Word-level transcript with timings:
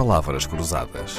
Palavras 0.00 0.46
Cruzadas. 0.46 1.18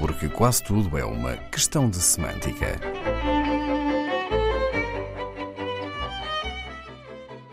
Porque 0.00 0.28
quase 0.28 0.64
tudo 0.64 0.98
é 0.98 1.04
uma 1.04 1.36
questão 1.52 1.88
de 1.88 1.98
semântica. 1.98 2.80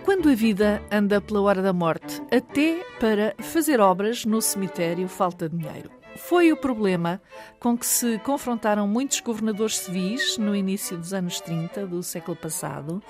Quando 0.03 0.29
a 0.29 0.33
vida 0.33 0.81
anda 0.91 1.21
pela 1.21 1.41
hora 1.41 1.61
da 1.61 1.71
morte, 1.71 2.19
até 2.35 2.83
para 2.99 3.35
fazer 3.43 3.79
obras 3.79 4.25
no 4.25 4.41
cemitério 4.41 5.07
falta 5.07 5.47
dinheiro. 5.47 5.94
Foi 6.15 6.51
o 6.51 6.57
problema 6.57 7.21
com 7.59 7.77
que 7.77 7.85
se 7.85 8.17
confrontaram 8.19 8.87
muitos 8.87 9.19
governadores 9.19 9.77
civis 9.77 10.37
no 10.37 10.55
início 10.55 10.97
dos 10.97 11.13
anos 11.13 11.41
30 11.41 11.85
do 11.85 12.01
século 12.01 12.37
passado. 12.37 13.03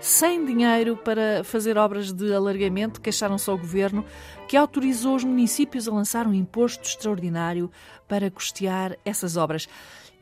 Sem 0.00 0.44
dinheiro 0.44 0.96
para 0.96 1.42
fazer 1.44 1.78
obras 1.78 2.12
de 2.12 2.32
alargamento, 2.32 3.00
queixaram-se 3.00 3.48
ao 3.48 3.58
governo 3.58 4.04
que 4.48 4.56
autorizou 4.56 5.14
os 5.14 5.24
municípios 5.24 5.88
a 5.88 5.92
lançar 5.92 6.26
um 6.26 6.34
imposto 6.34 6.82
extraordinário 6.88 7.70
para 8.06 8.30
custear 8.30 8.96
essas 9.04 9.36
obras. 9.36 9.68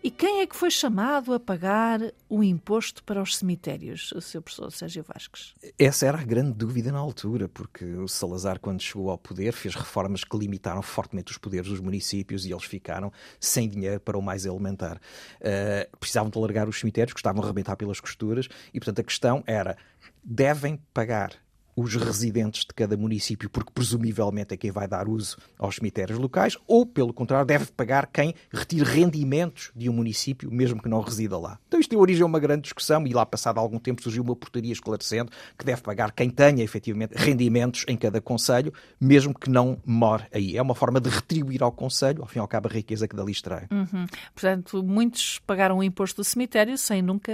E 0.06 0.10
quem 0.12 0.40
é 0.40 0.46
que 0.46 0.54
foi 0.54 0.70
chamado 0.70 1.34
a 1.34 1.40
pagar 1.40 1.98
o 2.28 2.40
imposto 2.40 3.02
para 3.02 3.20
os 3.20 3.36
cemitérios, 3.36 4.12
o 4.12 4.20
seu 4.20 4.40
professor 4.40 4.70
Sérgio 4.70 5.02
Vasques? 5.02 5.52
Essa 5.76 6.06
era 6.06 6.20
a 6.20 6.22
grande 6.22 6.52
dúvida 6.52 6.92
na 6.92 6.98
altura, 7.00 7.48
porque 7.48 7.84
o 7.84 8.06
Salazar, 8.06 8.60
quando 8.60 8.80
chegou 8.80 9.10
ao 9.10 9.18
poder, 9.18 9.52
fez 9.52 9.74
reformas 9.74 10.22
que 10.22 10.38
limitaram 10.38 10.80
fortemente 10.80 11.32
os 11.32 11.38
poderes 11.38 11.68
dos 11.68 11.80
municípios 11.80 12.46
e 12.46 12.52
eles 12.52 12.62
ficaram 12.62 13.12
sem 13.40 13.68
dinheiro 13.68 13.98
para 13.98 14.16
o 14.16 14.22
mais 14.22 14.46
elementar. 14.46 15.00
Uh, 15.40 15.96
precisavam 15.98 16.30
de 16.30 16.38
alargar 16.38 16.68
os 16.68 16.78
cemitérios, 16.78 17.12
estavam 17.16 17.42
a 17.42 17.44
arrebentar 17.44 17.74
pelas 17.74 17.98
costuras, 17.98 18.46
e 18.72 18.78
portanto 18.78 19.00
a 19.00 19.02
questão 19.02 19.42
era: 19.44 19.76
devem 20.22 20.80
pagar 20.94 21.32
os 21.76 21.94
residentes 21.94 22.64
de 22.64 22.72
cada 22.74 22.96
município, 22.96 23.50
porque 23.50 23.70
presumivelmente 23.70 24.54
é 24.54 24.56
quem 24.56 24.70
vai 24.70 24.88
dar 24.88 25.08
uso 25.08 25.36
aos 25.58 25.76
cemitérios 25.76 26.18
locais, 26.18 26.56
ou, 26.66 26.86
pelo 26.86 27.12
contrário, 27.12 27.46
deve 27.46 27.66
pagar 27.66 28.06
quem 28.06 28.34
retire 28.50 28.84
rendimentos 28.84 29.70
de 29.76 29.90
um 29.90 29.92
município, 29.92 30.50
mesmo 30.50 30.82
que 30.82 30.88
não 30.88 31.00
resida 31.00 31.36
lá. 31.38 31.58
Então 31.68 31.78
isto 31.78 31.90
deu 31.90 32.00
origem 32.00 32.22
a 32.22 32.26
uma 32.26 32.40
grande 32.40 32.62
discussão 32.62 33.06
e 33.06 33.12
lá 33.12 33.26
passado 33.26 33.58
algum 33.58 33.78
tempo 33.78 34.02
surgiu 34.02 34.22
uma 34.22 34.34
portaria 34.34 34.72
esclarecendo 34.72 35.30
que 35.58 35.64
deve 35.64 35.82
pagar 35.82 36.12
quem 36.12 36.30
tenha 36.30 36.64
efetivamente 36.64 37.12
rendimentos 37.14 37.84
em 37.86 37.96
cada 37.96 38.20
conselho, 38.20 38.72
mesmo 38.98 39.34
que 39.38 39.50
não 39.50 39.78
more 39.84 40.24
aí. 40.32 40.56
É 40.56 40.62
uma 40.62 40.74
forma 40.74 41.00
de 41.00 41.10
retribuir 41.10 41.62
ao 41.62 41.72
conselho, 41.72 42.22
ao 42.22 42.28
fim 42.28 42.38
e 42.38 42.40
ao 42.40 42.48
cabo, 42.48 42.68
a 42.68 42.72
riqueza 42.72 43.06
que 43.06 43.14
dali 43.14 43.32
extrai. 43.32 43.66
Uhum. 43.70 44.06
Portanto, 44.34 44.82
muitos 44.82 45.38
pagaram 45.40 45.78
o 45.78 45.82
imposto 45.82 46.22
do 46.22 46.24
cemitério 46.24 46.78
sem 46.78 47.02
nunca 47.02 47.32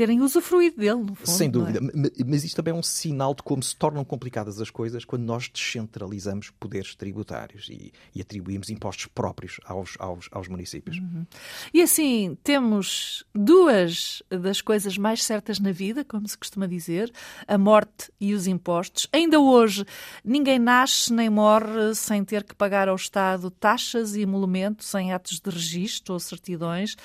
terem 0.00 0.22
usufruído 0.22 0.78
dele, 0.78 0.94
no 0.94 1.14
fundo. 1.14 1.28
Sem 1.28 1.48
é? 1.48 1.50
dúvida. 1.50 1.78
É? 1.78 2.24
Mas 2.24 2.42
isto 2.42 2.56
também 2.56 2.72
é 2.72 2.74
um 2.74 2.82
sinal 2.82 3.34
de 3.34 3.42
como 3.42 3.62
se 3.62 3.76
tornam 3.76 4.02
complicadas 4.02 4.58
as 4.58 4.70
coisas 4.70 5.04
quando 5.04 5.24
nós 5.24 5.46
descentralizamos 5.46 6.48
poderes 6.58 6.94
tributários 6.94 7.68
e, 7.68 7.92
e 8.14 8.22
atribuímos 8.22 8.70
impostos 8.70 9.04
próprios 9.14 9.60
aos, 9.62 9.96
aos, 9.98 10.26
aos 10.32 10.48
municípios. 10.48 10.96
Uhum. 10.96 11.26
E 11.74 11.82
assim, 11.82 12.34
temos 12.42 13.26
duas 13.34 14.22
das 14.30 14.62
coisas 14.62 14.96
mais 14.96 15.22
certas 15.22 15.60
na 15.60 15.70
vida, 15.70 16.02
como 16.02 16.26
se 16.26 16.38
costuma 16.38 16.66
dizer, 16.66 17.12
a 17.46 17.58
morte 17.58 18.10
e 18.18 18.32
os 18.32 18.46
impostos. 18.46 19.06
Ainda 19.12 19.38
hoje, 19.38 19.84
ninguém 20.24 20.58
nasce 20.58 21.12
nem 21.12 21.28
morre 21.28 21.94
sem 21.94 22.24
ter 22.24 22.42
que 22.42 22.54
pagar 22.54 22.88
ao 22.88 22.96
Estado 22.96 23.50
taxas 23.50 24.16
e 24.16 24.22
emolumentos 24.22 24.94
em 24.94 25.12
atos 25.12 25.40
de 25.40 25.50
registro 25.50 26.14
ou 26.14 26.20
certidões, 26.20 26.96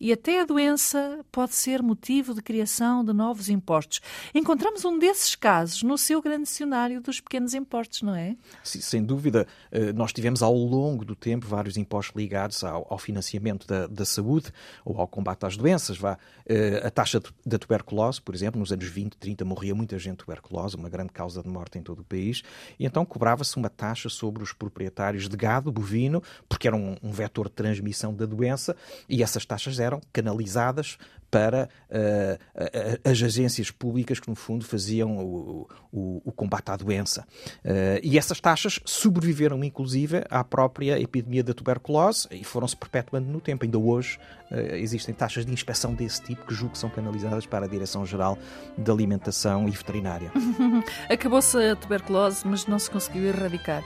e 0.00 0.12
até 0.12 0.40
a 0.40 0.44
doença 0.44 1.18
pode 1.32 1.56
ser 1.56 1.82
motivo 1.82 2.32
de 2.32 2.43
criação 2.44 3.04
de 3.04 3.12
novos 3.12 3.48
impostos. 3.48 4.00
Encontramos 4.34 4.84
um 4.84 4.98
desses 4.98 5.34
casos 5.34 5.82
no 5.82 5.98
seu 5.98 6.22
grande 6.22 6.44
dicionário 6.44 7.00
dos 7.00 7.20
pequenos 7.20 7.54
impostos, 7.54 8.02
não 8.02 8.14
é? 8.14 8.36
Sim, 8.62 8.80
sem 8.80 9.02
dúvida. 9.02 9.46
Eh, 9.72 9.92
nós 9.92 10.12
tivemos 10.12 10.42
ao 10.42 10.54
longo 10.54 11.04
do 11.04 11.16
tempo 11.16 11.46
vários 11.46 11.76
impostos 11.76 12.14
ligados 12.14 12.62
ao, 12.62 12.86
ao 12.88 12.98
financiamento 12.98 13.66
da, 13.66 13.86
da, 13.86 14.04
saúde 14.04 14.52
ou 14.84 15.00
ao 15.00 15.08
combate 15.08 15.46
às 15.46 15.56
doenças. 15.56 15.96
Vá. 15.96 16.18
Eh, 16.46 16.82
a 16.84 16.90
taxa 16.90 17.20
da 17.44 17.58
tuberculose, 17.58 18.20
por 18.20 18.34
exemplo, 18.34 18.60
nos 18.60 18.70
anos 18.70 18.86
20, 18.86 19.16
30 19.16 19.44
morria 19.44 19.74
muita 19.74 19.98
gente 19.98 20.18
de 20.18 20.18
tuberculose, 20.18 20.76
uma 20.76 20.88
grande 20.88 21.12
causa 21.12 21.42
de 21.42 21.48
morte 21.48 21.78
em 21.78 21.82
todo 21.82 22.00
o 22.00 22.04
país, 22.04 22.42
e 22.78 22.84
então 22.84 23.04
cobrava-se 23.04 23.56
uma 23.56 23.70
taxa 23.70 24.08
sobre 24.08 24.42
os 24.42 24.52
proprietários 24.52 25.28
de 25.28 25.36
gado 25.36 25.72
bovino, 25.72 26.22
porque 26.48 26.68
era 26.68 26.76
um, 26.76 26.96
um 27.02 27.10
vetor 27.10 27.48
de 27.48 27.54
transmissão 27.54 28.14
da 28.14 28.26
doença, 28.26 28.76
e 29.08 29.22
essas 29.22 29.46
taxas 29.46 29.78
eram 29.78 30.00
canalizadas 30.12 30.98
para 31.34 31.68
uh, 31.90 33.10
as 33.10 33.20
agências 33.20 33.68
públicas 33.68 34.20
que, 34.20 34.30
no 34.30 34.36
fundo, 34.36 34.64
faziam 34.64 35.18
o, 35.18 35.68
o, 35.90 36.22
o 36.24 36.30
combate 36.30 36.70
à 36.70 36.76
doença. 36.76 37.26
Uh, 37.64 37.98
e 38.04 38.16
essas 38.16 38.40
taxas 38.40 38.78
sobreviveram, 38.84 39.64
inclusive, 39.64 40.24
à 40.30 40.44
própria 40.44 40.96
epidemia 41.00 41.42
da 41.42 41.52
tuberculose 41.52 42.28
e 42.30 42.44
foram-se 42.44 42.76
perpetuando 42.76 43.26
no 43.28 43.40
tempo. 43.40 43.64
Ainda 43.64 43.80
hoje 43.80 44.16
uh, 44.48 44.76
existem 44.76 45.12
taxas 45.12 45.44
de 45.44 45.52
inspeção 45.52 45.92
desse 45.92 46.22
tipo 46.22 46.46
que 46.46 46.54
julgo 46.54 46.74
que 46.74 46.78
são 46.78 46.88
canalizadas 46.88 47.46
para 47.46 47.66
a 47.66 47.68
Direção-Geral 47.68 48.38
de 48.78 48.88
Alimentação 48.88 49.68
e 49.68 49.72
Veterinária. 49.72 50.30
Acabou-se 51.10 51.58
a 51.58 51.74
tuberculose, 51.74 52.46
mas 52.46 52.64
não 52.66 52.78
se 52.78 52.88
conseguiu 52.88 53.24
erradicar 53.24 53.82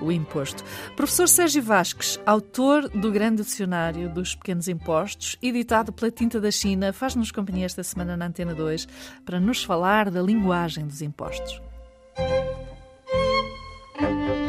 o 0.00 0.12
imposto. 0.12 0.62
Professor 0.94 1.26
Sérgio 1.26 1.64
Vasques, 1.64 2.20
autor 2.24 2.88
do 2.88 3.10
Grande 3.10 3.42
Dicionário 3.42 4.08
dos 4.08 4.36
Pequenos 4.36 4.68
Impostos, 4.68 5.36
editado 5.42 5.92
pela 5.92 6.08
Tinta 6.08 6.40
da 6.40 6.50
China, 6.52 6.91
faz-nos 6.92 7.30
companhia 7.30 7.66
esta 7.66 7.82
semana 7.82 8.16
na 8.16 8.26
Antena 8.26 8.54
2 8.54 8.86
para 9.24 9.40
nos 9.40 9.64
falar 9.64 10.10
da 10.10 10.22
linguagem 10.22 10.86
dos 10.86 11.02
impostos. 11.02 11.60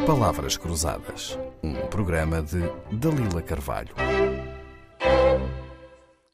Palavras 0.06 0.56
Cruzadas, 0.56 1.38
um 1.62 1.74
programa 1.86 2.42
de 2.42 2.60
Dalila 2.92 3.40
Carvalho. 3.40 3.94